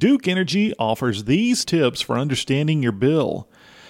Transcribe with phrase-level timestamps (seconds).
[0.00, 3.46] Duke Energy offers these tips for understanding your bill.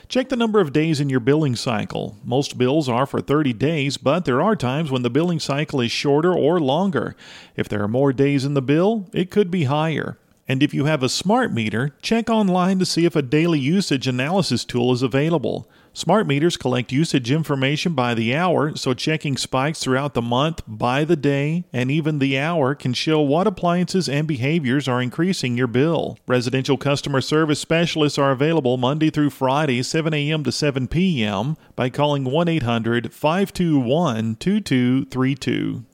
[0.09, 2.17] Check the number of days in your billing cycle.
[2.25, 5.93] Most bills are for 30 days, but there are times when the billing cycle is
[5.93, 7.15] shorter or longer.
[7.55, 10.19] If there are more days in the bill, it could be higher.
[10.49, 14.09] And if you have a smart meter, check online to see if a daily usage
[14.09, 15.71] analysis tool is available.
[15.93, 21.05] Smart meters collect usage information by the hour, so checking spikes throughout the month, by
[21.05, 25.67] the day, and even the hour can show what appliances and behaviors are increasing your
[25.67, 26.17] bill.
[26.29, 30.45] Residential customer service specialists are available Monday through Friday, 7 a.m.
[30.45, 31.57] to 7 p.m.
[31.75, 35.85] by calling 1 800 521 2232.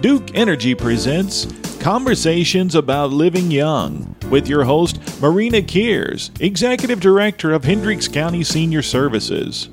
[0.00, 1.46] Duke Energy presents
[1.82, 8.82] Conversations About Living Young with your host, Marina Keers, Executive Director of Hendricks County Senior
[8.82, 9.68] Services.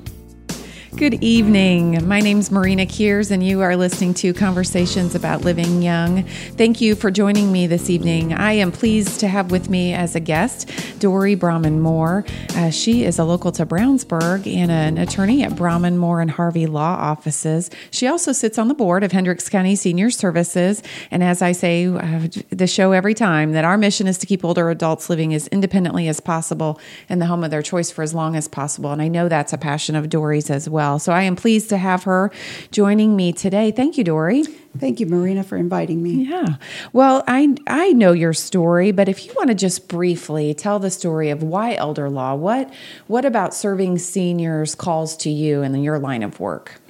[0.96, 2.06] Good evening.
[2.08, 6.24] My name is Marina Keers, and you are listening to Conversations About Living Young.
[6.24, 8.32] Thank you for joining me this evening.
[8.32, 12.24] I am pleased to have with me as a guest Dory Brahman Moore.
[12.56, 16.66] Uh, she is a local to Brownsburg and an attorney at Brahman Moore and Harvey
[16.66, 17.70] Law Offices.
[17.92, 20.82] She also sits on the board of Hendricks County Senior Services.
[21.12, 24.44] And as I say uh, the show every time, that our mission is to keep
[24.44, 28.12] older adults living as independently as possible in the home of their choice for as
[28.12, 28.90] long as possible.
[28.90, 30.98] And I know that's a passion of Dory's as well well.
[30.98, 32.32] So I am pleased to have her
[32.70, 33.70] joining me today.
[33.70, 34.44] Thank you, Dory.
[34.78, 36.24] Thank you, Marina, for inviting me.
[36.24, 36.56] Yeah.
[36.94, 40.90] Well, I I know your story, but if you want to just briefly tell the
[40.90, 42.72] story of why elder law, what
[43.08, 46.80] what about serving seniors calls to you in your line of work?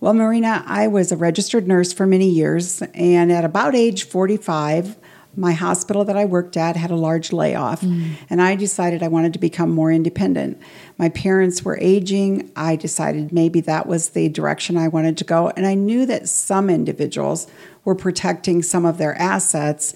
[0.00, 4.96] Well, Marina, I was a registered nurse for many years, and at about age 45,
[5.36, 8.14] my hospital that I worked at had a large layoff, mm.
[8.28, 10.60] and I decided I wanted to become more independent.
[10.96, 12.50] My parents were aging.
[12.56, 16.28] I decided maybe that was the direction I wanted to go, and I knew that
[16.28, 17.46] some individuals
[17.84, 19.94] were protecting some of their assets.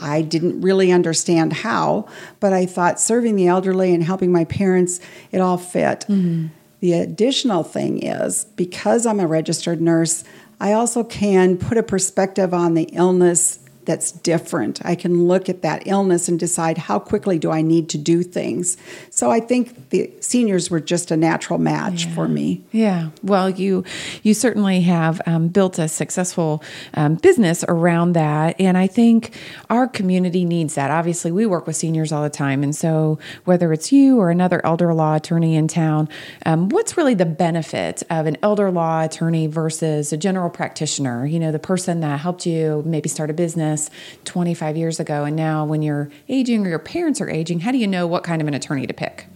[0.00, 2.08] I didn't really understand how,
[2.40, 5.00] but I thought serving the elderly and helping my parents,
[5.32, 6.06] it all fit.
[6.08, 6.50] Mm.
[6.80, 10.24] The additional thing is because I'm a registered nurse,
[10.60, 14.84] I also can put a perspective on the illness that's different.
[14.84, 18.22] I can look at that illness and decide how quickly do I need to do
[18.22, 18.76] things.
[19.10, 22.14] So I think the seniors were just a natural match yeah.
[22.14, 22.64] for me.
[22.72, 23.10] Yeah.
[23.22, 23.84] Well, you
[24.22, 26.62] you certainly have um, built a successful
[26.94, 29.36] um, business around that, and I think
[29.70, 30.90] our community needs that.
[30.90, 34.64] Obviously, we work with seniors all the time, and so whether it's you or another
[34.64, 36.08] elder law attorney in town,
[36.46, 41.26] um, what's really the benefit of an elder law attorney versus a general practitioner?
[41.26, 43.90] You know, the person that helped you maybe start a business business
[44.24, 47.78] 25 years ago, and now when you're aging or your parents are aging, how do
[47.78, 49.26] you know what kind of an attorney to pick?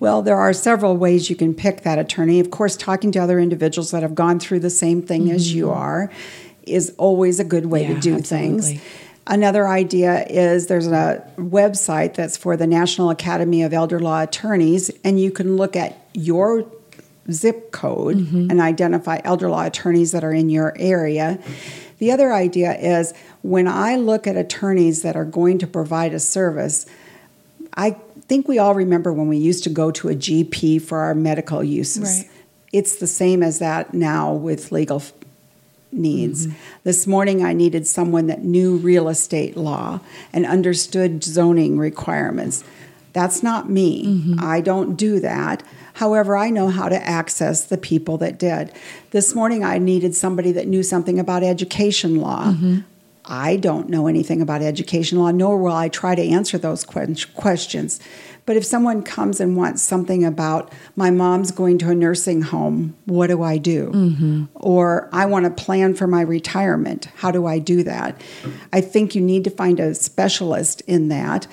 [0.00, 2.40] Well, there are several ways you can pick that attorney.
[2.40, 5.36] Of course, talking to other individuals that have gone through the same thing mm-hmm.
[5.36, 5.78] as you mm-hmm.
[5.78, 6.12] are
[6.64, 8.60] is always a good way yeah, to do absolutely.
[8.60, 8.82] things.
[9.28, 14.90] Another idea is there's a website that's for the National Academy of Elder Law Attorneys,
[15.04, 16.66] and you can look at your
[17.30, 18.50] zip code mm-hmm.
[18.50, 21.38] and identify elder law attorneys that are in your area.
[22.02, 26.18] The other idea is when I look at attorneys that are going to provide a
[26.18, 26.84] service,
[27.76, 27.92] I
[28.22, 31.62] think we all remember when we used to go to a GP for our medical
[31.62, 32.24] uses.
[32.24, 32.30] Right.
[32.72, 35.00] It's the same as that now with legal
[35.92, 36.48] needs.
[36.48, 36.58] Mm-hmm.
[36.82, 40.00] This morning, I needed someone that knew real estate law
[40.32, 42.64] and understood zoning requirements.
[43.12, 44.06] That's not me.
[44.06, 44.44] Mm-hmm.
[44.44, 45.62] I don't do that.
[45.94, 48.72] However, I know how to access the people that did.
[49.10, 52.52] This morning, I needed somebody that knew something about education law.
[52.52, 52.80] Mm-hmm.
[53.24, 58.00] I don't know anything about education law, nor will I try to answer those questions.
[58.44, 62.96] But if someone comes and wants something about my mom's going to a nursing home,
[63.04, 63.92] what do I do?
[63.92, 64.44] Mm-hmm.
[64.54, 68.20] Or I want to plan for my retirement, how do I do that?
[68.72, 71.46] I think you need to find a specialist in that.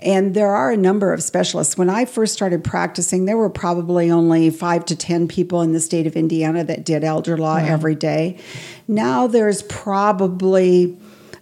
[0.00, 1.78] And there are a number of specialists.
[1.78, 5.80] When I first started practicing, there were probably only five to 10 people in the
[5.80, 8.38] state of Indiana that did elder law every day.
[8.86, 10.96] Now there's probably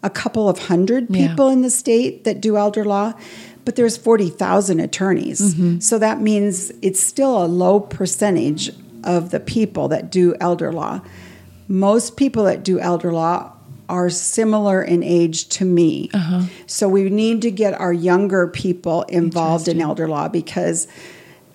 [0.04, 1.52] a couple of hundred people yeah.
[1.54, 3.14] in the state that do elder law,
[3.64, 5.54] but there's 40,000 attorneys.
[5.54, 5.80] Mm-hmm.
[5.80, 8.70] So that means it's still a low percentage
[9.02, 11.00] of the people that do elder law.
[11.66, 13.53] Most people that do elder law
[13.88, 16.10] are similar in age to me.
[16.14, 16.42] Uh-huh.
[16.66, 20.88] So we need to get our younger people involved in elder law because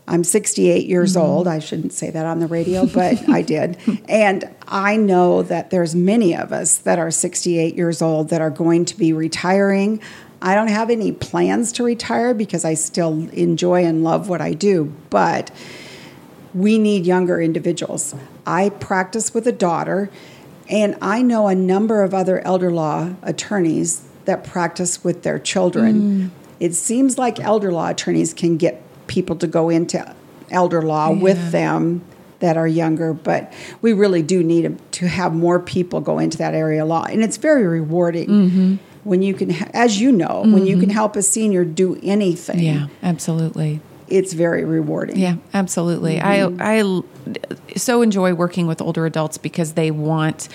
[0.07, 1.25] I'm 68 years mm-hmm.
[1.25, 1.47] old.
[1.47, 3.77] I shouldn't say that on the radio, but I did.
[4.07, 8.49] And I know that there's many of us that are 68 years old that are
[8.49, 10.01] going to be retiring.
[10.41, 14.53] I don't have any plans to retire because I still enjoy and love what I
[14.53, 15.51] do, but
[16.53, 18.15] we need younger individuals.
[18.45, 20.09] I practice with a daughter
[20.69, 26.01] And I know a number of other elder law attorneys that practice with their children.
[26.01, 26.29] Mm.
[26.59, 30.15] It seems like elder law attorneys can get people to go into
[30.51, 31.21] elder law yeah.
[31.21, 32.03] with them
[32.39, 33.51] that are younger, but
[33.81, 37.05] we really do need to have more people go into that area of law.
[37.05, 38.29] And it's very rewarding.
[38.29, 38.75] Mm-hmm.
[39.05, 40.53] When you can, as you know, mm-hmm.
[40.53, 40.91] when you can mm-hmm.
[40.91, 42.59] help a senior do anything.
[42.59, 43.79] Yeah, absolutely
[44.09, 45.17] it's very rewarding.
[45.17, 46.17] Yeah, absolutely.
[46.17, 46.61] Mm-hmm.
[46.61, 50.49] I I so enjoy working with older adults because they want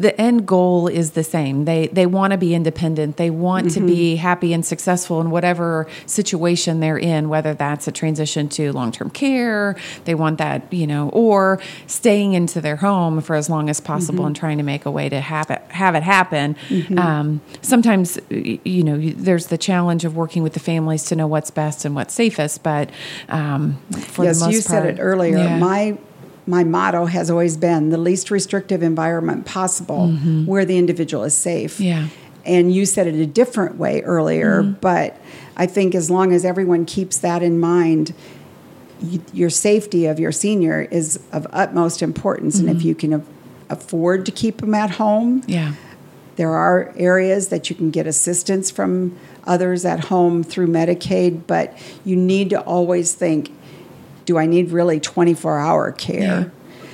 [0.00, 1.64] the end goal is the same.
[1.64, 3.16] They they want to be independent.
[3.16, 3.80] They want mm-hmm.
[3.80, 4.22] to be mm-hmm.
[4.22, 9.76] happy and successful in whatever situation they're in, whether that's a transition to long-term care,
[10.04, 14.20] they want that, you know, or staying into their home for as long as possible
[14.20, 14.28] mm-hmm.
[14.28, 16.56] and trying to make a way to have it have it happen.
[16.68, 16.98] Mm-hmm.
[16.98, 21.50] Um, sometimes you know, there's the challenge of working with the families to know what's
[21.50, 22.90] best and what's safest, but
[23.28, 25.38] um, for yes, the most you part, said it earlier.
[25.38, 25.58] Yeah.
[25.58, 25.98] My
[26.46, 30.46] my motto has always been the least restrictive environment possible mm-hmm.
[30.46, 31.80] where the individual is safe.
[31.80, 32.08] Yeah.
[32.44, 34.72] And you said it a different way earlier, mm-hmm.
[34.80, 35.18] but
[35.56, 38.14] I think as long as everyone keeps that in mind,
[39.32, 42.56] your safety of your senior is of utmost importance.
[42.56, 42.68] Mm-hmm.
[42.68, 42.88] And if mm-hmm.
[42.88, 43.26] you can
[43.70, 45.74] afford to keep them at home, yeah.
[46.36, 51.76] there are areas that you can get assistance from others at home through Medicaid, but
[52.04, 53.50] you need to always think
[54.24, 56.20] do I need really 24 hour care?
[56.20, 56.44] Yeah.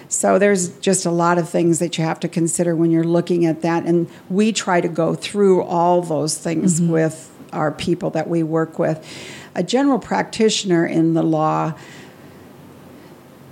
[0.09, 3.47] So there's just a lot of things that you have to consider when you're looking
[3.47, 3.85] at that.
[3.85, 6.91] And we try to go through all those things mm-hmm.
[6.91, 9.07] with our people that we work with.
[9.55, 11.75] A general practitioner in the law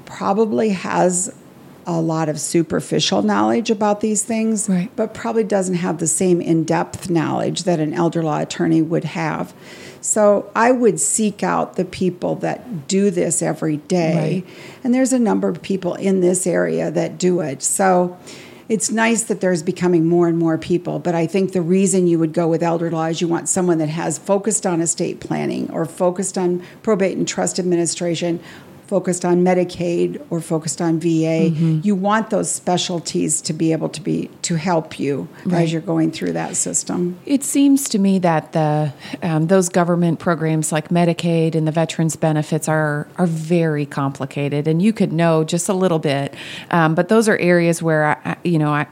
[0.05, 1.33] probably has
[1.89, 4.91] a lot of superficial knowledge about these things, right.
[4.95, 9.05] but probably doesn't have the same in depth knowledge that an elder law attorney would
[9.05, 9.55] have.
[10.03, 14.45] So I would seek out the people that do this every day.
[14.45, 14.57] Right.
[14.85, 17.63] And there's a number of people in this area that do it.
[17.63, 18.19] So
[18.69, 22.19] it's nice that there's becoming more and more people, but I think the reason you
[22.19, 25.71] would go with elder law is you want someone that has focused on estate planning
[25.71, 28.41] or focused on probate and trust administration
[28.89, 31.51] focused on Medicaid or focused on VA.
[31.51, 31.81] Mm-hmm.
[31.85, 35.65] You want those specialties to be able to be to help you right.
[35.65, 37.19] as you're going through that system.
[37.27, 42.17] It seems to me that the um, those government programs like Medicaid and the veterans
[42.17, 46.35] benefits are are very complicated, and you could know just a little bit,
[46.71, 48.87] um, but those are areas where I, you know I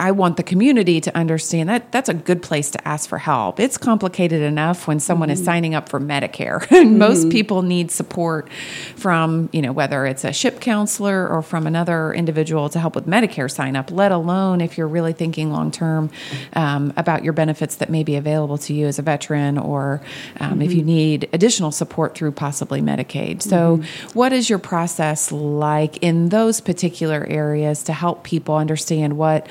[0.00, 3.60] I want the community to understand that that's a good place to ask for help.
[3.60, 5.34] It's complicated enough when someone mm-hmm.
[5.34, 6.60] is signing up for Medicare.
[6.68, 6.96] mm-hmm.
[6.96, 8.50] Most people need support
[8.96, 13.06] from, you know, whether it's a SHIP counselor or from another individual to help with
[13.06, 16.10] Medicare sign up, let alone if you're really thinking long term
[16.54, 20.00] um, about your benefits that may be available to you as a veteran or
[20.40, 20.62] um, mm-hmm.
[20.62, 20.86] if you mm-hmm.
[20.86, 23.42] need additional support through possibly Medicaid.
[23.42, 24.18] So, mm-hmm.
[24.18, 29.46] what is your process like in those particular areas to help people understand what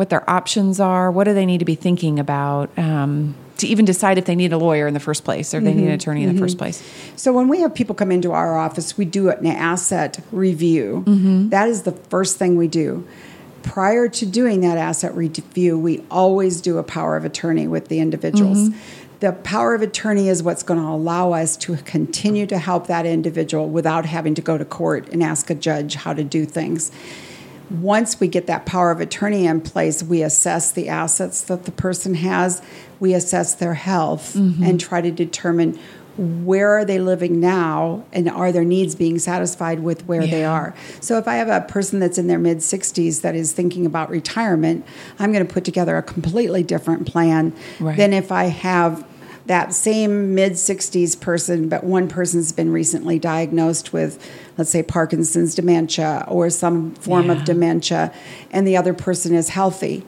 [0.00, 3.84] what their options are, what do they need to be thinking about um, to even
[3.84, 5.66] decide if they need a lawyer in the first place or mm-hmm.
[5.66, 5.94] they need an mm-hmm.
[5.96, 6.38] attorney in mm-hmm.
[6.38, 6.82] the first place.
[7.16, 11.04] So when we have people come into our office, we do an asset review.
[11.06, 11.50] Mm-hmm.
[11.50, 13.06] That is the first thing we do.
[13.62, 18.00] Prior to doing that asset review, we always do a power of attorney with the
[18.00, 18.70] individuals.
[18.70, 18.78] Mm-hmm.
[19.20, 23.04] The power of attorney is what's going to allow us to continue to help that
[23.04, 26.90] individual without having to go to court and ask a judge how to do things
[27.70, 31.72] once we get that power of attorney in place, we assess the assets that the
[31.72, 32.60] person has,
[32.98, 34.62] we assess their health, mm-hmm.
[34.62, 35.78] and try to determine
[36.16, 40.30] where are they living now and are their needs being satisfied with where yeah.
[40.30, 40.74] they are.
[41.00, 44.10] So if I have a person that's in their mid 60s that is thinking about
[44.10, 44.84] retirement,
[45.18, 47.96] I'm going to put together a completely different plan right.
[47.96, 49.06] than if I have
[49.46, 54.24] that same mid 60s person, but one person's been recently diagnosed with,
[54.56, 57.32] let's say, Parkinson's dementia or some form yeah.
[57.32, 58.12] of dementia,
[58.50, 60.04] and the other person is healthy.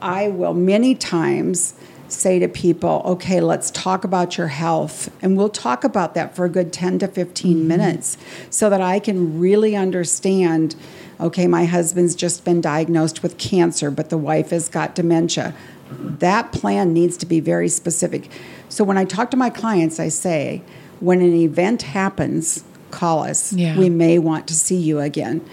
[0.00, 1.74] I will many times
[2.08, 5.10] say to people, okay, let's talk about your health.
[5.22, 7.68] And we'll talk about that for a good 10 to 15 mm-hmm.
[7.68, 8.16] minutes
[8.50, 10.74] so that I can really understand
[11.20, 15.54] okay, my husband's just been diagnosed with cancer, but the wife has got dementia
[15.90, 18.30] that plan needs to be very specific.
[18.68, 20.62] So when I talk to my clients, I say,
[21.00, 23.52] when an event happens, call us.
[23.52, 23.78] Yeah.
[23.78, 25.48] We may want to see you again.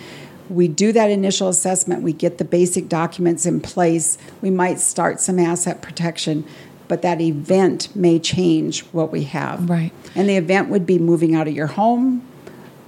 [0.50, 5.20] We do that initial assessment, we get the basic documents in place, we might start
[5.20, 6.46] some asset protection,
[6.88, 9.68] but that event may change what we have.
[9.68, 9.92] Right.
[10.14, 12.22] And the event would be moving out of your home,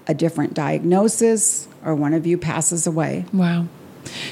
[0.08, 3.26] a different diagnosis, or one of you passes away.
[3.34, 3.66] Wow.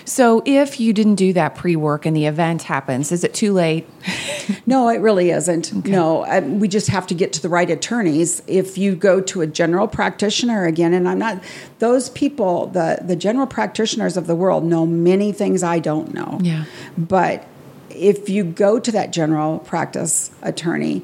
[0.06, 3.54] So if you didn't do that pre work and the event happens, is it too
[3.54, 3.88] late?
[4.66, 5.74] no, it really isn't.
[5.74, 5.92] Okay.
[5.92, 8.42] No, uh, we just have to get to the right attorneys.
[8.48, 11.44] If you go to a general practitioner again, and I'm not,
[11.80, 16.40] those people, the, the general practitioners of the world know many things I don't know.
[16.42, 16.66] Yeah.
[16.98, 17.48] But
[17.90, 21.02] if you go to that general practice attorney,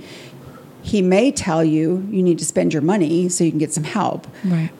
[0.83, 3.83] he may tell you you need to spend your money so you can get some
[3.83, 4.27] help.
[4.43, 4.71] Right.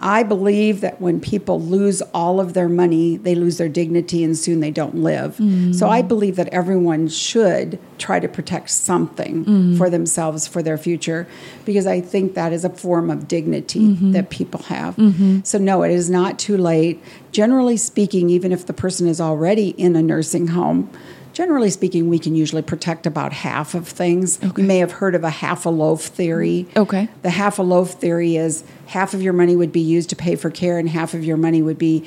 [0.00, 4.36] I believe that when people lose all of their money, they lose their dignity and
[4.36, 5.36] soon they don't live.
[5.38, 5.74] Mm.
[5.74, 9.78] So I believe that everyone should try to protect something mm.
[9.78, 11.26] for themselves for their future
[11.64, 14.12] because I think that is a form of dignity mm-hmm.
[14.12, 14.94] that people have.
[14.96, 15.40] Mm-hmm.
[15.42, 17.02] So, no, it is not too late.
[17.32, 20.90] Generally speaking, even if the person is already in a nursing home,
[21.38, 24.42] generally speaking, we can usually protect about half of things.
[24.42, 24.60] Okay.
[24.60, 26.66] You may have heard of a half a loaf theory.
[26.76, 27.08] Okay.
[27.22, 30.34] The half a loaf theory is half of your money would be used to pay
[30.34, 32.04] for care, and half of your money would be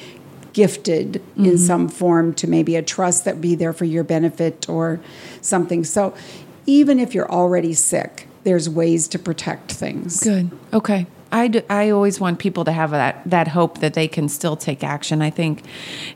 [0.52, 1.46] gifted mm-hmm.
[1.46, 5.00] in some form to maybe a trust that be there for your benefit or
[5.40, 5.86] something.
[5.86, 6.14] So
[6.66, 10.20] even if you're already sick, there's ways to protect things.
[10.22, 10.52] Good.
[10.74, 11.08] Okay.
[11.32, 14.56] I, do, I always want people to have that, that hope that they can still
[14.56, 15.22] take action.
[15.22, 15.64] I think,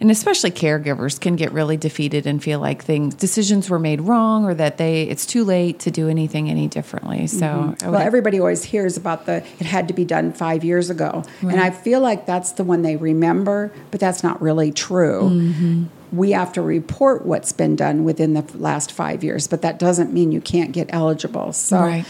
[0.02, 4.46] and especially caregivers can get really defeated and feel like things decisions were made wrong
[4.46, 7.28] or that they it's too late to do anything any differently.
[7.28, 7.92] So, mm-hmm.
[7.92, 11.54] well, everybody always hears about the it had to be done five years ago, right.
[11.54, 15.30] and I feel like that's the one they remember, but that's not really true.
[15.30, 19.80] Mm-hmm we have to report what's been done within the last five years, but that
[19.80, 21.52] doesn't mean you can't get eligible.
[21.52, 22.06] So, right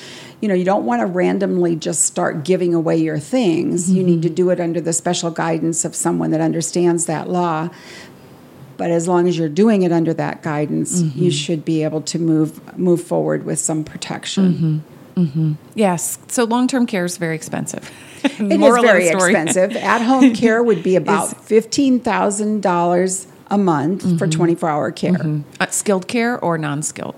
[0.45, 3.87] you know, you don't want to randomly just start giving away your things.
[3.87, 3.97] Mm-hmm.
[3.97, 4.35] You need to mm-hmm.
[4.35, 7.71] do it under the special guidance of someone that understands that law.
[8.77, 11.19] But as long as you're doing it under that guidance, mm-hmm.
[11.19, 14.53] you should be able to move move forward with some protection.
[14.53, 15.23] Mm-hmm.
[15.23, 15.53] mm-hmm.
[15.73, 16.19] Yes.
[16.27, 17.91] So long term care is very expensive.
[18.23, 19.75] it is very expensive.
[19.77, 24.17] At home care would be about fifteen thousand dollars a month mm-hmm.
[24.17, 25.13] for 24 hour care.
[25.13, 25.41] Mm-hmm.
[25.59, 27.15] Uh, skilled care or non skilled?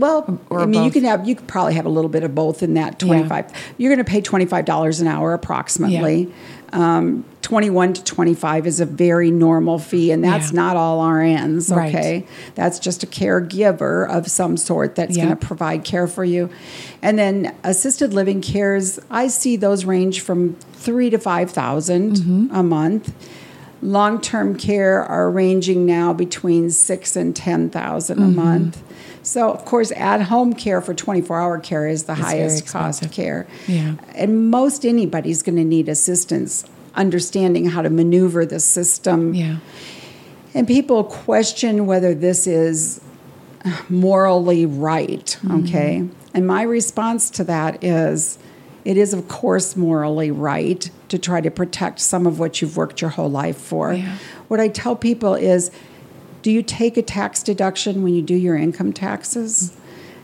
[0.00, 0.84] Well, I mean, both.
[0.84, 3.28] you can have you could probably have a little bit of both in that twenty
[3.28, 3.46] five.
[3.48, 3.58] Yeah.
[3.78, 6.24] You're going to pay twenty five dollars an hour approximately.
[6.24, 6.34] Yeah.
[6.72, 10.56] Um, 21 to 25 is a very normal fee, and that's yeah.
[10.56, 12.20] not all RNs, okay?
[12.20, 12.28] Right.
[12.54, 16.48] That's just a caregiver of some sort that's going to provide care for you.
[17.02, 22.54] And then assisted living cares, I see those range from three to 5,000 mm-hmm.
[22.54, 23.12] a month.
[23.82, 28.24] Long term care are ranging now between six and 10,000 mm-hmm.
[28.24, 28.82] a month.
[29.22, 33.04] So, of course, at home care for 24 hour care is the it's highest cost
[33.04, 33.46] of care.
[33.66, 33.96] Yeah.
[34.14, 39.34] And most anybody's going to need assistance understanding how to maneuver the system.
[39.34, 39.58] Yeah.
[40.54, 43.00] And people question whether this is
[43.88, 45.64] morally right, mm-hmm.
[45.64, 46.08] okay?
[46.34, 48.38] And my response to that is
[48.84, 53.00] it is, of course, morally right to try to protect some of what you've worked
[53.00, 53.92] your whole life for.
[53.92, 54.16] Yeah.
[54.48, 55.70] What I tell people is
[56.42, 59.72] do you take a tax deduction when you do your income taxes?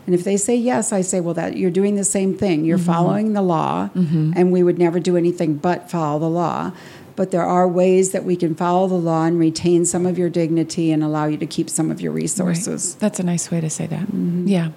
[0.05, 2.63] And if they say yes, I say, well, that you're doing the same thing.
[2.63, 2.85] You're mm-hmm.
[2.85, 4.33] following the law, mm-hmm.
[4.35, 6.71] and we would never do anything but follow the law.
[7.17, 10.29] But there are ways that we can follow the law and retain some of your
[10.29, 12.93] dignity and allow you to keep some of your resources.
[12.93, 13.01] Right.
[13.01, 14.03] That's a nice way to say that.
[14.03, 14.47] Mm-hmm.
[14.47, 14.69] Yeah.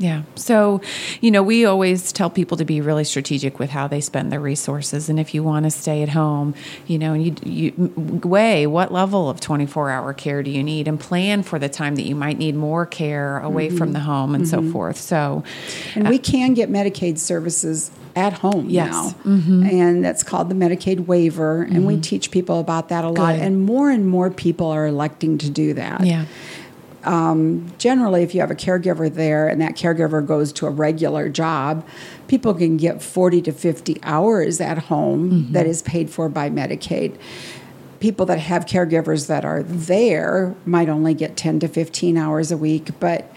[0.00, 0.22] Yeah.
[0.34, 0.80] So,
[1.20, 4.40] you know, we always tell people to be really strategic with how they spend their
[4.40, 5.10] resources.
[5.10, 6.54] And if you want to stay at home,
[6.86, 7.92] you know, and you, you
[8.24, 11.96] weigh what level of 24 hour care do you need and plan for the time
[11.96, 13.76] that you might need more care away mm-hmm.
[13.76, 14.66] from the home and mm-hmm.
[14.66, 14.96] so forth.
[14.96, 15.44] So,
[15.94, 18.90] and uh, we can get Medicaid services at home yes.
[18.90, 19.10] now.
[19.24, 19.64] Mm-hmm.
[19.64, 21.62] And that's called the Medicaid waiver.
[21.62, 22.00] And we mm-hmm.
[22.00, 23.34] teach people about that a lot.
[23.34, 23.42] Good.
[23.42, 26.06] And more and more people are electing to do that.
[26.06, 26.24] Yeah
[27.04, 31.28] um, generally, if you have a caregiver there and that caregiver goes to a regular
[31.28, 31.86] job,
[32.28, 35.52] people can get 40 to 50 hours at home mm-hmm.
[35.52, 37.16] that is paid for by Medicaid.
[38.00, 42.56] People that have caregivers that are there might only get 10 to 15 hours a
[42.56, 43.30] week, but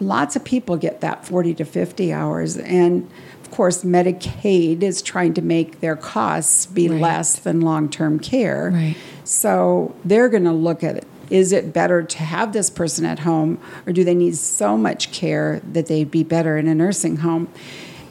[0.00, 2.56] lots of people get that 40 to 50 hours.
[2.56, 3.08] And
[3.42, 7.00] of course, Medicaid is trying to make their costs be right.
[7.00, 8.70] less than long term care.
[8.72, 8.96] Right.
[9.24, 13.20] So they're going to look at it is it better to have this person at
[13.20, 17.18] home or do they need so much care that they'd be better in a nursing
[17.18, 17.48] home?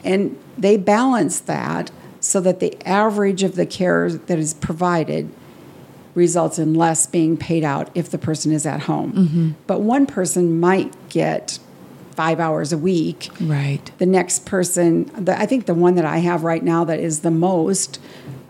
[0.02, 5.30] And they balance that so that the average of the care that is provided
[6.14, 9.12] results in less being paid out if the person is at home.
[9.12, 9.50] Mm-hmm.
[9.66, 11.58] But one person might get
[12.16, 13.30] five hours a week.
[13.40, 13.90] Right.
[13.98, 17.20] The next person, the, I think the one that I have right now that is
[17.20, 18.00] the most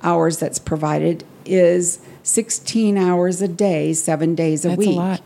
[0.02, 4.88] hours that's provided is 16 hours a day, seven days a That's week.
[4.88, 5.22] A lot.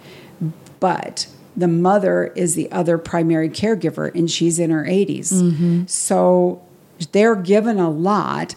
[0.80, 5.32] But the mother is the other primary caregiver and she's in her 80s.
[5.32, 5.86] Mm-hmm.
[5.86, 6.62] So
[7.12, 8.54] they're given a lot,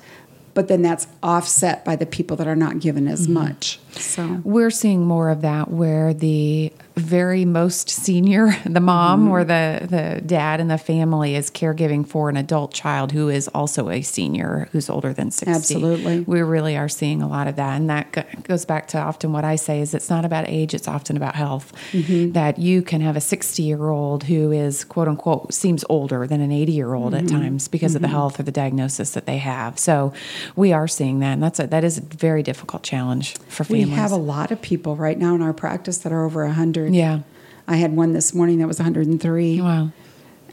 [0.53, 3.34] but then that's offset by the people that are not given as mm-hmm.
[3.34, 3.79] much.
[3.91, 9.32] So we're seeing more of that where the very most senior, the mom mm-hmm.
[9.32, 13.48] or the, the dad in the family is caregiving for an adult child who is
[13.50, 15.54] also a senior who's older than 60.
[15.54, 16.22] Absolutely.
[16.22, 17.77] We really are seeing a lot of that.
[17.77, 20.88] And that goes back to often what I say is it's not about age, it's
[20.88, 21.72] often about health.
[21.92, 22.32] Mm-hmm.
[22.32, 26.42] That you can have a 60 year old who is quote unquote seems older than
[26.42, 27.25] an 80 year old mm-hmm.
[27.25, 28.16] at times because of the mm-hmm.
[28.16, 29.77] health or the diagnosis that they have.
[29.77, 30.13] So
[30.56, 31.34] we are seeing that.
[31.34, 33.88] And that's a, that is a very difficult challenge for families.
[33.88, 36.87] We have a lot of people right now in our practice that are over 100
[36.89, 36.98] 100.
[36.98, 37.20] Yeah.
[37.67, 39.62] I had one this morning that was 103.
[39.62, 39.91] Wow.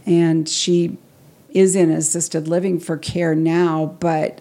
[0.07, 0.99] And she
[1.51, 4.41] is in assisted living for care now, but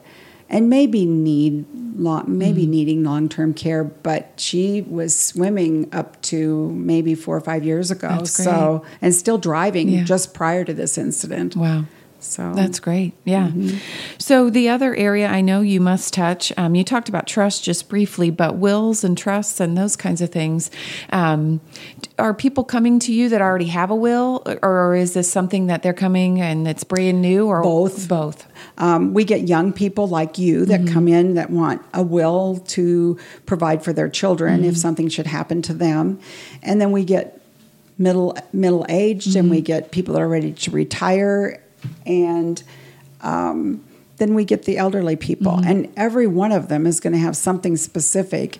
[0.50, 6.19] and maybe need long, maybe mm needing long term care, but she was swimming up
[6.23, 8.23] to maybe four or five years ago.
[8.23, 10.03] So and still driving yeah.
[10.03, 11.55] just prior to this incident.
[11.55, 11.85] Wow.
[12.24, 13.13] So that's great.
[13.25, 13.48] Yeah.
[13.48, 13.77] Mm-hmm.
[14.18, 17.89] So the other area I know you must touch, um, you talked about trust just
[17.89, 20.72] briefly, but wills and trusts and those kinds of things.
[21.12, 21.62] Um,
[22.18, 25.84] are people coming to you that already have a will, or is this something that
[25.84, 28.08] they're coming and it's brand new, or both?
[28.08, 28.48] Both.
[28.77, 30.94] Um, we get young people like you that mm-hmm.
[30.94, 34.70] come in that want a will to provide for their children mm-hmm.
[34.70, 36.20] if something should happen to them,
[36.62, 37.42] and then we get
[37.98, 39.39] middle middle aged, mm-hmm.
[39.39, 41.62] and we get people that are ready to retire
[42.05, 42.61] and
[43.21, 43.83] um,
[44.17, 45.67] then we get the elderly people, mm-hmm.
[45.67, 48.59] and every one of them is going to have something specific.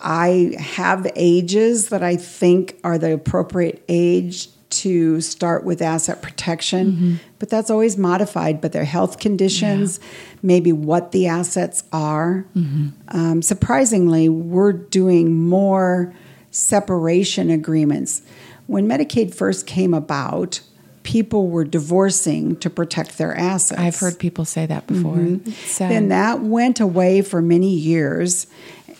[0.00, 6.92] I have ages that I think are the appropriate age to start with asset protection,
[6.92, 7.14] mm-hmm.
[7.38, 10.38] but that's always modified by their health conditions, yeah.
[10.42, 12.44] maybe what the assets are.
[12.56, 12.88] Mm-hmm.
[13.08, 16.14] Um, surprisingly, we're doing more
[16.50, 18.22] separation agreements.
[18.66, 20.60] When Medicaid first came about,
[21.06, 23.80] people were divorcing to protect their assets.
[23.80, 25.14] I've heard people say that before.
[25.14, 25.78] Mm-hmm.
[25.78, 28.48] Then that went away for many years.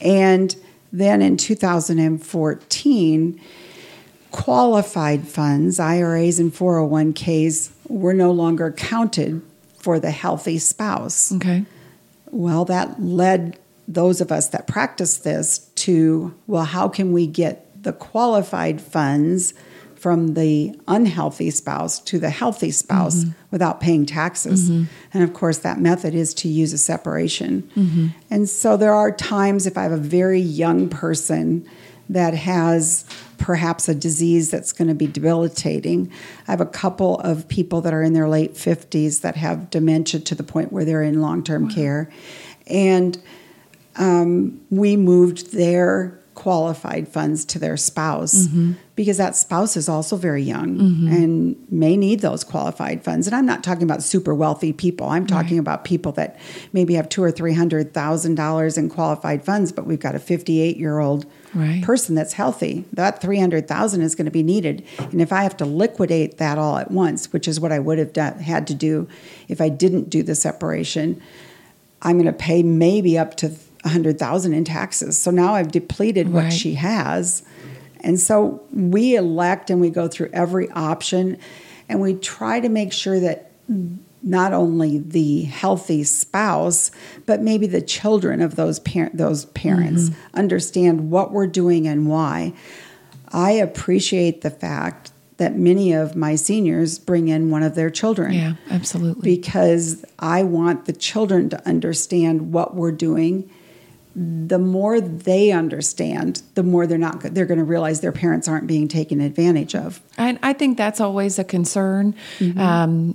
[0.01, 0.55] And
[0.93, 3.41] then in 2014,
[4.31, 9.43] qualified funds, IRAs and 401ks, were no longer counted
[9.79, 11.33] for the healthy spouse.
[11.33, 11.65] Okay.
[12.31, 13.59] Well, that led
[13.89, 19.55] those of us that practice this to well, how can we get the qualified funds?
[20.07, 23.33] From the unhealthy spouse to the healthy spouse mm-hmm.
[23.50, 24.71] without paying taxes.
[24.71, 24.85] Mm-hmm.
[25.13, 27.69] And of course, that method is to use a separation.
[27.75, 28.07] Mm-hmm.
[28.30, 31.69] And so there are times if I have a very young person
[32.09, 33.04] that has
[33.39, 36.13] perhaps a disease that's going to be debilitating.
[36.47, 40.21] I have a couple of people that are in their late 50s that have dementia
[40.21, 41.75] to the point where they're in long term wow.
[41.75, 42.11] care.
[42.69, 43.21] And
[43.97, 48.75] um, we moved their qualified funds to their spouse mm-hmm.
[48.95, 51.09] because that spouse is also very young mm-hmm.
[51.09, 53.26] and may need those qualified funds.
[53.26, 55.09] And I'm not talking about super wealthy people.
[55.09, 55.63] I'm talking right.
[55.63, 56.39] about people that
[56.73, 60.21] maybe have two or three hundred thousand dollars in qualified funds, but we've got a
[60.21, 61.82] 58 year old right.
[61.82, 62.85] person that's healthy.
[62.93, 64.87] That 300,000 is going to be needed.
[65.00, 67.99] And if I have to liquidate that all at once, which is what I would
[67.99, 69.09] have done, had to do
[69.49, 71.21] if I didn't do the separation,
[72.02, 73.49] I'm going to pay maybe up to
[73.87, 75.17] a hundred thousand in taxes.
[75.17, 77.45] So now I've depleted what she has.
[78.01, 81.39] And so we elect and we go through every option
[81.89, 83.53] and we try to make sure that
[84.23, 86.91] not only the healthy spouse,
[87.27, 90.37] but maybe the children of those par- those parents mm-hmm.
[90.37, 92.53] understand what we're doing and why.
[93.29, 98.33] I appreciate the fact that many of my seniors bring in one of their children.
[98.33, 99.37] Yeah, absolutely.
[99.37, 103.51] Because I want the children to understand what we're doing
[104.19, 108.67] the more they understand, the more they're not they're going to realize their parents aren't
[108.67, 110.00] being taken advantage of.
[110.17, 112.59] And I think that's always a concern mm-hmm.
[112.59, 113.15] um,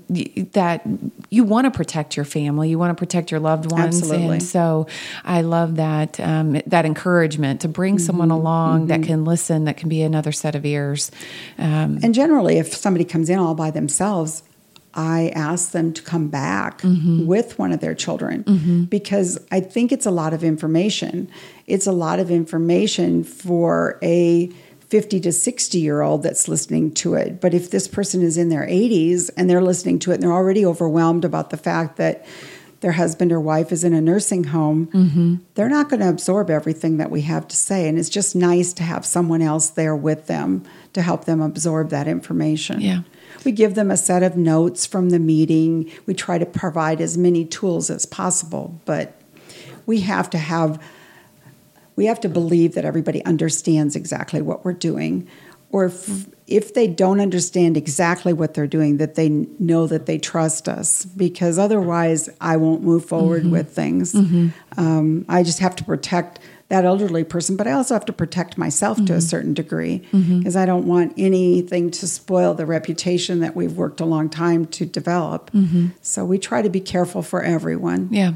[0.53, 0.85] that
[1.31, 4.27] you want to protect your family, you want to protect your loved ones, Absolutely.
[4.33, 4.85] and so
[5.25, 8.05] I love that um, that encouragement to bring mm-hmm.
[8.05, 8.87] someone along mm-hmm.
[8.89, 11.09] that can listen, that can be another set of ears.
[11.57, 14.43] Um, and generally, if somebody comes in all by themselves,
[14.93, 17.25] I ask them to come back mm-hmm.
[17.25, 18.83] with one of their children mm-hmm.
[18.85, 21.29] because I think it's a lot of information.
[21.67, 24.51] It's a lot of information for a
[24.91, 27.39] 50 to 60 year old that's listening to it.
[27.39, 30.33] But if this person is in their 80s and they're listening to it and they're
[30.33, 32.25] already overwhelmed about the fact that
[32.81, 35.35] their husband or wife is in a nursing home, mm-hmm.
[35.53, 37.87] they're not going to absorb everything that we have to say.
[37.87, 41.89] And it's just nice to have someone else there with them to help them absorb
[41.91, 42.81] that information.
[42.81, 43.01] Yeah.
[43.43, 45.91] We give them a set of notes from the meeting.
[46.05, 49.13] We try to provide as many tools as possible, but
[49.85, 50.81] we have to have
[51.95, 55.27] we have to believe that everybody understands exactly what we're doing
[55.71, 60.17] or if, if they don't understand exactly what they're doing that they know that they
[60.17, 63.51] trust us because otherwise i won't move forward mm-hmm.
[63.51, 64.49] with things mm-hmm.
[64.79, 66.39] um, i just have to protect
[66.71, 69.07] that elderly person, but I also have to protect myself mm-hmm.
[69.07, 69.25] to a mm-hmm.
[69.25, 70.57] certain degree because mm-hmm.
[70.57, 74.85] I don't want anything to spoil the reputation that we've worked a long time to
[74.85, 75.51] develop.
[75.51, 75.87] Mm-hmm.
[76.01, 78.07] So we try to be careful for everyone.
[78.09, 78.35] Yeah.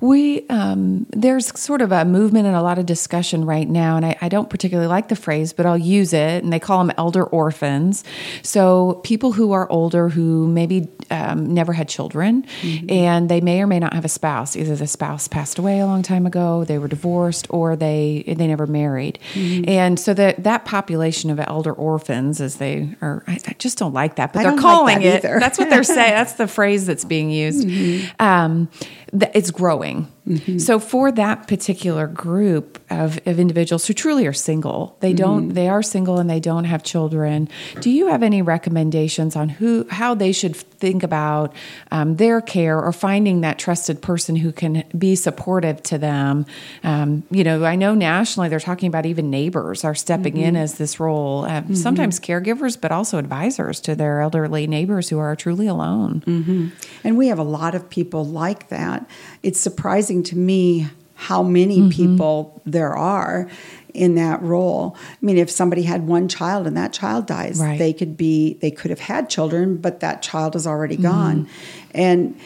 [0.00, 4.04] We um, there's sort of a movement and a lot of discussion right now, and
[4.04, 6.42] I, I, don't particularly like the phrase, but I'll use it.
[6.42, 8.04] And they call them elder orphans.
[8.42, 12.90] So people who are older who maybe um, never had children, mm-hmm.
[12.90, 14.56] and they may or may not have a spouse.
[14.56, 18.46] Either the spouse passed away a long time ago, they were divorced, or they they
[18.46, 19.18] never married.
[19.34, 19.68] Mm-hmm.
[19.68, 23.94] And so that that population of elder orphans, as they are, I, I just don't
[23.94, 25.22] like that, but I they're calling like it.
[25.22, 26.12] That's what they're saying.
[26.16, 27.66] That's the phrase that's being used.
[27.66, 28.22] Mm-hmm.
[28.22, 28.68] Um,
[29.12, 30.15] it's growing going.
[30.26, 30.58] Mm-hmm.
[30.58, 35.54] So for that particular group of, of individuals who truly are single, they don't mm-hmm.
[35.54, 37.48] they are single and they don't have children.
[37.80, 41.54] Do you have any recommendations on who how they should think about
[41.90, 46.44] um, their care or finding that trusted person who can be supportive to them?
[46.82, 50.44] Um, you know, I know nationally they're talking about even neighbors are stepping mm-hmm.
[50.44, 51.44] in as this role.
[51.44, 51.74] Uh, mm-hmm.
[51.74, 56.22] Sometimes caregivers, but also advisors to their elderly neighbors who are truly alone.
[56.26, 56.68] Mm-hmm.
[57.04, 59.08] And we have a lot of people like that.
[59.42, 61.90] It's surprising surprising to me how many mm-hmm.
[61.90, 63.48] people there are
[63.94, 64.94] in that role.
[64.98, 67.78] I mean, if somebody had one child and that child dies, right.
[67.78, 71.04] they could be they could have had children, but that child is already mm-hmm.
[71.04, 71.48] gone.
[71.92, 72.38] And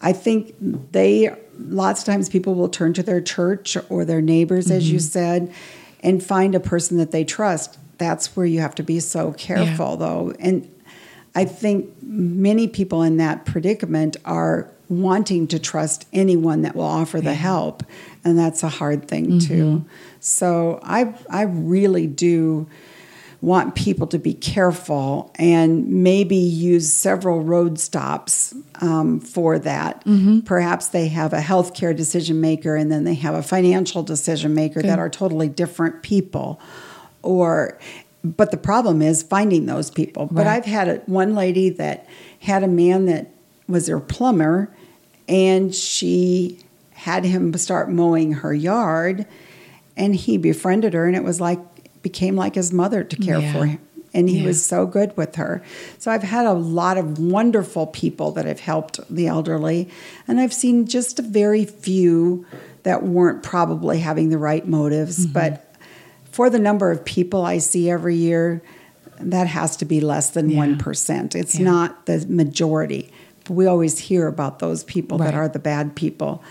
[0.00, 0.54] I think
[0.92, 4.76] they lots of times people will turn to their church or their neighbors, mm-hmm.
[4.76, 5.48] as you mm-hmm.
[5.48, 5.52] said,
[6.00, 7.78] and find a person that they trust.
[7.98, 9.96] That's where you have to be so careful, yeah.
[9.96, 10.34] though.
[10.40, 10.68] And
[11.34, 17.20] I think many people in that predicament are wanting to trust anyone that will offer
[17.20, 17.82] the help
[18.22, 19.38] and that's a hard thing mm-hmm.
[19.38, 19.84] too
[20.20, 22.68] so i i really do
[23.44, 30.02] want people to be careful and maybe use several road stops um, for that.
[30.06, 30.40] Mm-hmm.
[30.40, 34.80] Perhaps they have a healthcare decision maker and then they have a financial decision maker
[34.80, 34.88] Good.
[34.88, 36.58] that are totally different people.
[37.20, 37.78] Or,
[38.24, 40.26] but the problem is finding those people.
[40.26, 40.34] Right.
[40.34, 42.08] But I've had a, one lady that
[42.40, 43.30] had a man that
[43.68, 44.74] was her plumber
[45.28, 46.58] and she
[46.92, 49.26] had him start mowing her yard
[49.96, 51.60] and he befriended her and it was like
[52.02, 53.52] became like his mother to care yeah.
[53.52, 53.80] for him
[54.12, 54.46] and he yeah.
[54.46, 55.62] was so good with her
[55.98, 59.88] so i've had a lot of wonderful people that have helped the elderly
[60.28, 62.44] and i've seen just a very few
[62.82, 65.32] that weren't probably having the right motives mm-hmm.
[65.32, 65.63] but
[66.34, 68.62] for the number of people i see every year
[69.20, 70.66] that has to be less than yeah.
[70.66, 73.10] 1% it's not the majority
[73.48, 75.26] we always hear about those people right.
[75.26, 76.42] that are the bad people.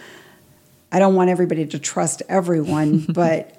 [0.92, 3.58] I don't want everybody to trust everyone, but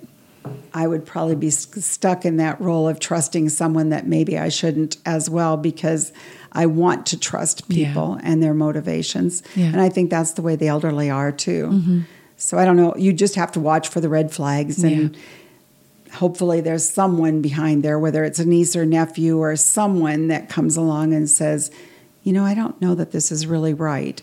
[0.72, 4.98] I would probably be stuck in that role of trusting someone that maybe I shouldn't
[5.06, 6.12] as well because
[6.52, 8.30] I want to trust people yeah.
[8.30, 9.42] and their motivations.
[9.56, 9.66] Yeah.
[9.66, 11.68] And I think that's the way the elderly are too.
[11.72, 12.00] Mm-hmm.
[12.36, 15.22] So I don't know, you just have to watch for the red flags and yeah.
[16.14, 20.76] Hopefully there's someone behind there whether it's a niece or nephew or someone that comes
[20.76, 21.70] along and says,
[22.22, 24.20] you know, I don't know that this is really right.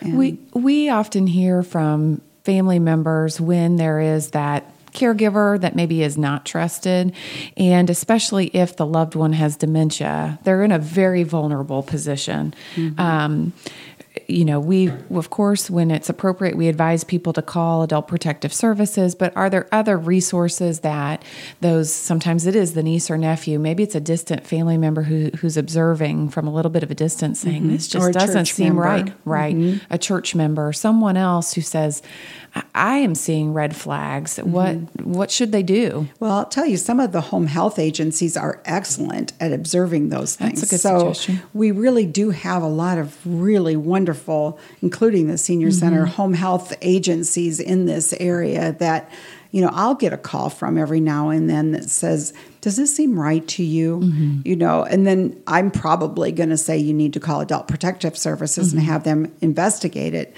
[0.00, 6.02] And we we often hear from family members when there is that caregiver that maybe
[6.02, 7.12] is not trusted,
[7.56, 12.54] and especially if the loved one has dementia, they're in a very vulnerable position.
[12.74, 13.00] Mm-hmm.
[13.00, 13.52] Um,
[14.26, 18.52] you know, we, of course, when it's appropriate, we advise people to call Adult Protective
[18.52, 19.14] Services.
[19.14, 21.24] But are there other resources that
[21.60, 25.30] those sometimes it is the niece or nephew, maybe it's a distant family member who,
[25.38, 27.72] who's observing from a little bit of a distance saying, mm-hmm.
[27.72, 28.82] This just doesn't seem member.
[28.82, 29.12] right.
[29.24, 29.56] Right.
[29.56, 29.92] Mm-hmm.
[29.92, 32.02] A church member, someone else who says,
[32.74, 34.36] I am seeing red flags.
[34.36, 34.52] Mm-hmm.
[34.52, 36.08] What what should they do?
[36.18, 40.36] Well, I'll tell you, some of the home health agencies are excellent at observing those
[40.36, 40.60] things.
[40.60, 41.42] That's a good so suggestion.
[41.52, 44.07] we really do have a lot of really wonderful,
[44.82, 45.78] including the senior mm-hmm.
[45.78, 49.10] center, home health agencies in this area that
[49.50, 52.94] you know I'll get a call from every now and then that says, "Does this
[52.94, 54.40] seem right to you?" Mm-hmm.
[54.44, 58.16] You know, and then I'm probably going to say you need to call Adult Protective
[58.18, 58.92] Services and mm-hmm.
[58.92, 60.36] have them investigate it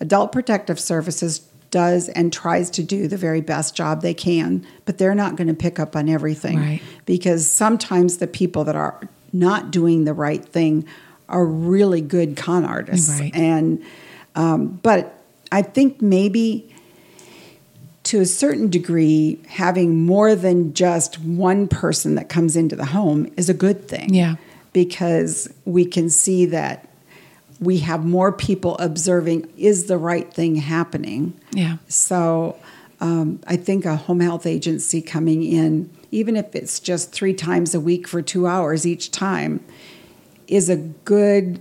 [0.00, 1.40] Adult Protective Services
[1.70, 5.48] does and tries to do the very best job they can, but they're not going
[5.48, 6.82] to pick up on everything right.
[7.04, 10.86] because sometimes the people that are not doing the right thing
[11.28, 13.20] are really good con artists.
[13.20, 13.34] Right.
[13.34, 13.82] And
[14.34, 15.18] um, but
[15.50, 16.72] I think maybe
[18.04, 23.32] to a certain degree, having more than just one person that comes into the home
[23.36, 24.14] is a good thing.
[24.14, 24.36] Yeah.
[24.72, 26.88] Because we can see that
[27.58, 31.34] we have more people observing is the right thing happening.
[31.52, 31.78] Yeah.
[31.88, 32.56] So
[33.00, 37.74] um, I think a home health agency coming in, even if it's just three times
[37.74, 39.64] a week for two hours each time,
[40.48, 41.60] is a good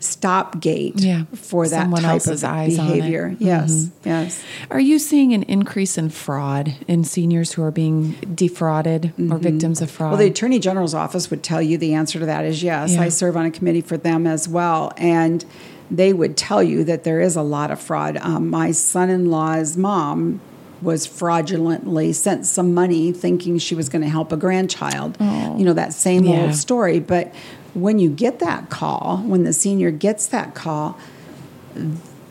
[0.00, 1.24] stop gate yeah.
[1.34, 3.26] for that Someone type else's of eyes behavior.
[3.26, 3.40] On it.
[3.40, 4.08] Yes, mm-hmm.
[4.08, 4.44] yes.
[4.70, 9.32] Are you seeing an increase in fraud in seniors who are being defrauded mm-hmm.
[9.32, 10.12] or victims of fraud?
[10.12, 12.94] Well, the Attorney General's office would tell you the answer to that is yes.
[12.94, 13.02] Yeah.
[13.02, 15.44] I serve on a committee for them as well, and
[15.90, 18.16] they would tell you that there is a lot of fraud.
[18.16, 20.40] Um, my son-in-law's mom
[20.80, 25.16] was fraudulently sent some money thinking she was going to help a grandchild.
[25.20, 25.58] Oh.
[25.58, 26.42] You know that same Yeah.
[26.42, 27.34] old story, but
[27.74, 30.98] when you get that call, when the senior gets that call,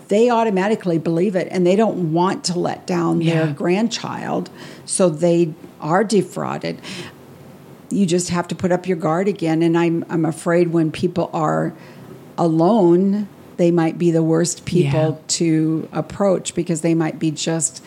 [0.08, 3.46] they automatically believe it and they don't want to let down Yeah.
[3.46, 4.50] their grandchild,
[4.86, 6.80] so they are defrauded.
[7.90, 9.62] You just have to put up your guard again.
[9.62, 11.74] And I'm, I'm afraid when people are
[12.38, 13.28] alone,
[13.58, 15.16] they might be the worst people Yeah.
[15.40, 17.84] to approach because they might be just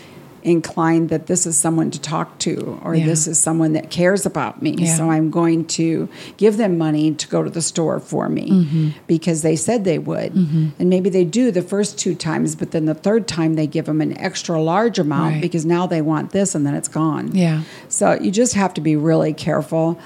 [0.46, 3.04] inclined that this is someone to talk to or Yeah.
[3.06, 4.76] this is someone that cares about me.
[4.78, 4.94] Yeah.
[4.96, 8.88] So I'm going to give them money to go to the store for me Mm-hmm.
[9.09, 10.32] because they said they would.
[10.35, 13.87] And maybe they do the first two times, but then the third time they give
[13.87, 15.42] them an extra large amount Right.
[15.42, 17.35] because now they want this and then it's gone.
[17.35, 17.62] Yeah.
[17.88, 19.98] So you just have to be really careful.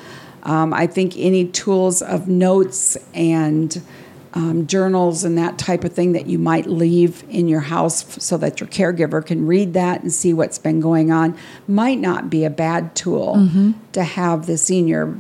[0.43, 3.81] Um, I think any tools of notes and
[4.35, 8.21] um, journals and that type of thing that you might leave in your house f-
[8.23, 12.31] so that your caregiver can read that and see what's been going on might not
[12.31, 13.73] be a bad tool Mm-hmm.
[13.93, 15.17] to have the senior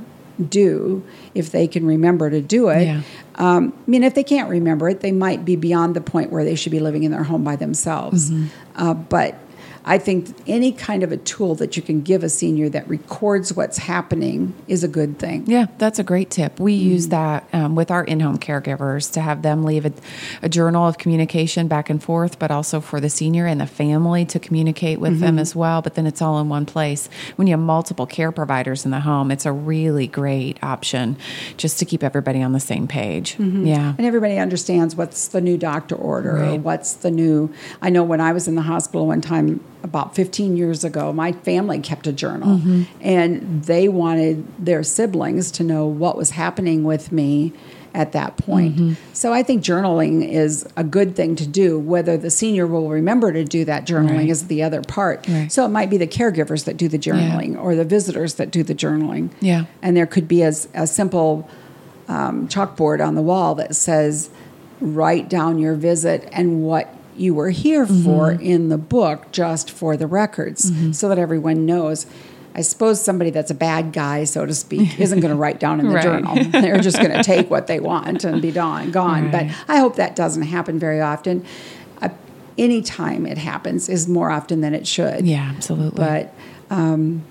[0.49, 1.03] do
[1.35, 2.85] if they can remember to do it.
[2.85, 3.03] Yeah.
[3.35, 6.45] Um, I mean, if they can't remember it, they might be beyond the point where
[6.45, 8.31] they should be living in their home by themselves.
[8.31, 8.47] Mm-hmm.
[8.77, 9.35] Uh, but
[9.85, 13.55] I think any kind of a tool that you can give a senior that records
[13.55, 15.45] what's happening is a good thing.
[15.47, 16.61] Yeah, that's a great tip.
[16.61, 17.11] We use Mm.
[17.11, 19.93] that um, with our in home caregivers to have them leave a,
[20.43, 24.25] a journal of communication back and forth, but also for the senior and the family
[24.27, 25.21] to communicate with Mm-hmm.
[25.23, 25.81] them as well.
[25.83, 27.09] But then it's all in one place.
[27.37, 31.17] When you have multiple care providers in the home, it's a really great option
[31.57, 33.37] just to keep everybody on the same page.
[33.39, 33.67] Mm-hmm.
[33.67, 33.95] Yeah.
[33.97, 37.53] And everybody understands what's the new doctor order or what's the new.
[37.81, 41.33] I know when I was in the hospital one time about 15 years ago, my
[41.33, 42.83] family kept a journal Mm-hmm.
[43.01, 47.53] and they wanted their siblings to know what was happening with me
[47.93, 48.77] at that point.
[48.77, 48.93] Mm-hmm.
[49.15, 51.77] So I think journaling is a good thing to do.
[51.79, 54.29] Whether the senior will remember to do that journaling Right.
[54.29, 55.27] is the other part.
[55.29, 55.51] Right.
[55.51, 58.63] So it might be the caregivers that do the journaling or the visitors that do
[58.63, 59.31] the journaling.
[59.41, 59.65] Yeah.
[59.83, 61.49] And there could be a, a simple
[62.07, 64.31] um, chalkboard on the wall that says,
[64.81, 69.97] write down your visit and what you were here for in the book, just for
[69.97, 72.07] the records, so that everyone knows.
[72.53, 75.79] I suppose somebody that's a bad guy, so to speak, isn't going to write down
[75.79, 76.03] in the Right.
[76.03, 76.35] journal.
[76.51, 78.91] They're just going to take what they want and be gone.
[78.91, 79.31] gone.
[79.31, 79.49] Right.
[79.49, 81.45] But I hope that doesn't happen very often.
[82.03, 82.09] Uh,
[82.59, 85.25] any time it happens is more often than it should.
[85.27, 85.97] Yeah, absolutely.
[86.05, 86.35] But
[86.71, 87.23] um,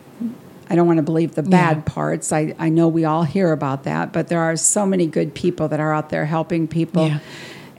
[0.70, 1.84] I don't want to believe the bad Yeah.
[1.86, 2.32] parts.
[2.32, 5.68] I, I know we all hear about that, but there are so many good people
[5.68, 7.08] that are out there helping people.
[7.08, 7.20] Yeah.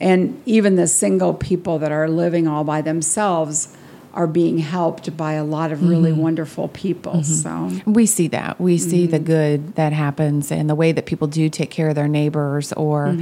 [0.00, 3.68] And even the single people that are living all by themselves
[4.12, 6.20] are being helped by a lot of really Mm-hmm.
[6.20, 7.22] wonderful people.
[7.22, 8.60] So We see that.
[8.60, 9.10] We see Mm-hmm.
[9.12, 12.72] the good that happens and the way that people do take care of their neighbors,
[12.72, 13.16] or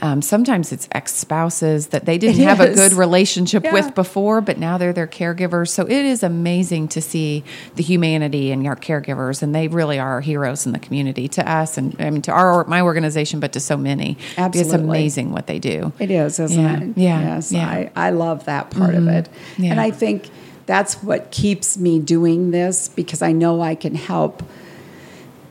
[0.00, 2.42] um, sometimes it's ex spouses that they didn't Mm-hmm.
[2.52, 3.72] It have a good relationship Yeah.
[3.72, 5.68] with before, but now they're their caregivers.
[5.68, 7.44] So it is amazing to see
[7.76, 11.78] the humanity in our caregivers, and they really are heroes in the community to us
[11.78, 14.16] and I mean, to our my organization, but to so many.
[14.36, 15.92] Absolutely, It's amazing what they do.
[16.00, 16.98] It is, isn't Yeah, it?
[16.98, 17.74] yeah, Yes, yeah.
[17.84, 17.98] Mm-hmm.
[17.98, 19.28] I, I love that part of it.
[19.58, 19.70] Yeah.
[19.72, 20.30] And I think
[20.66, 24.42] that's what keeps me doing this because I know I can help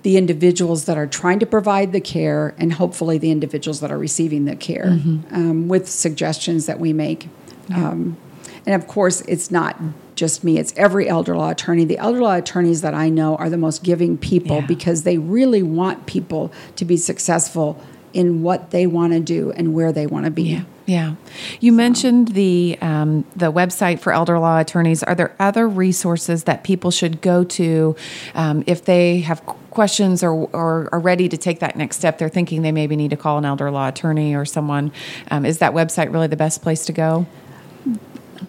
[0.04, 3.97] the individuals that are trying to provide the care and hopefully the individuals that are
[4.00, 5.36] receiving the care Mm-hmm.
[5.36, 7.28] um, with suggestions that we make.
[7.74, 8.17] Um,
[8.65, 9.80] and of course, it's not
[10.15, 11.86] just me, it's every elder law attorney.
[11.86, 14.65] The elder law attorneys that I know are the most giving people Yeah.
[14.67, 17.82] because they really want people to be successful
[18.13, 20.43] in what they want to do and where they want to be.
[20.43, 21.15] Yeah, yeah.
[21.60, 25.04] You mentioned the um, the website for elder law attorneys.
[25.04, 27.95] Are there other resources that people should go to
[28.36, 32.17] um, if they have questions or, or are ready to take that next step?
[32.17, 34.91] They're thinking they maybe need to call an elder law attorney or someone.
[35.30, 37.26] Um, is that website really the best place to go?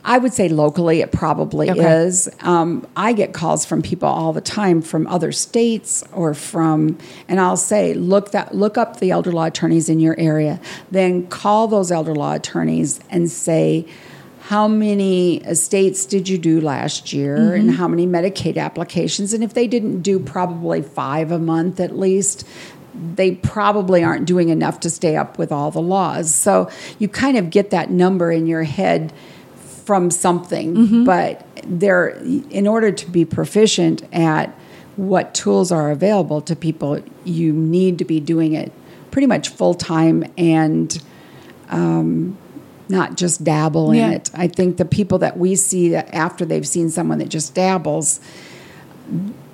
[0.05, 2.05] I would say locally, it probably Okay.
[2.05, 2.29] is.
[2.41, 7.41] Um, I get calls from people all the time from other states or from, and
[7.41, 10.61] I'll say, look that look up the elder law attorneys in your area.
[10.91, 13.87] Then call those elder law attorneys and say,
[14.43, 19.33] how many estates did you do last year, and how many Medicaid applications?
[19.33, 22.45] And if they didn't do probably five a month at least,
[23.15, 26.35] they probably aren't doing enough to stay up with all the laws.
[26.35, 29.13] So you kind of get that number in your head
[29.85, 32.09] from something, but there,
[32.51, 34.49] in order to be proficient at
[34.97, 38.71] what tools are available to people, you need to be doing it
[39.11, 41.03] pretty much full time and
[41.71, 42.37] um,
[42.89, 44.07] not just dabble Yeah.
[44.09, 44.31] in it.
[44.35, 48.21] I think the people that we see after they've seen someone that just dabbles,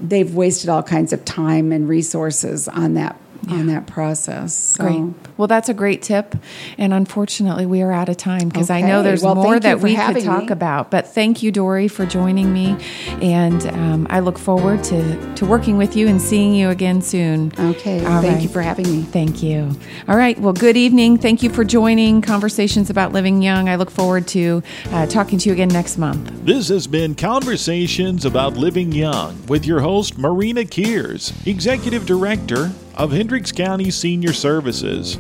[0.00, 3.16] they've wasted all kinds of time and resources on that
[3.50, 4.54] on that process.
[4.54, 4.84] So.
[4.84, 5.14] Great.
[5.36, 6.34] Well, that's a great tip.
[6.76, 9.96] And unfortunately, we are out of time because I know there's Well, more that we
[9.96, 10.48] could talk me.
[10.48, 10.90] about.
[10.90, 12.76] But thank you, Dory, for joining me.
[13.20, 17.52] And um, I look forward to, to working with you and seeing you again soon.
[17.58, 18.04] Okay.
[18.04, 18.42] All Thank right.
[18.42, 19.02] you for having me.
[19.02, 19.70] Thank you.
[20.08, 20.38] All right.
[20.38, 21.18] Well, good evening.
[21.18, 23.68] Thank you for joining Conversations About Living Young.
[23.68, 26.30] I look forward to uh, talking to you again next month.
[26.44, 33.12] This has been Conversations About Living Young with your host, Marina Keers, Executive Director of
[33.12, 35.18] Hendricks County Senior Services.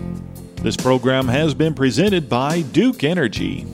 [0.56, 3.64] This program has been presented by Duke Energy.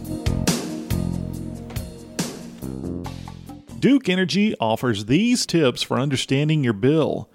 [3.81, 7.31] Duke Energy offers these tips for understanding your bill.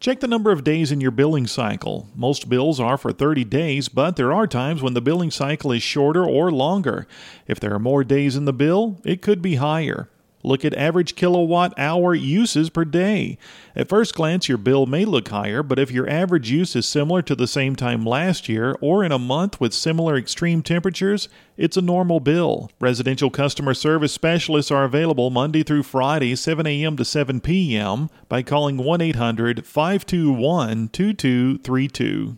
[0.00, 2.08] Check the number of days in your billing cycle.
[2.14, 5.82] Most bills are for 30 days, but there are times when the billing cycle is
[5.82, 7.06] shorter or longer.
[7.46, 10.08] If there are more days in the bill, it could be higher.
[10.44, 13.38] Look at average kilowatt hour uses per day.
[13.74, 17.22] At first glance, your bill may look higher, but if your average use is similar
[17.22, 21.78] to the same time last year or in a month with similar extreme temperatures, it's
[21.78, 22.70] a normal bill.
[22.78, 26.96] Residential customer service specialists are available Monday through Friday, 7 a.m.
[26.98, 28.10] to 7 p.m.
[28.28, 32.36] by calling 1 800 521 2232.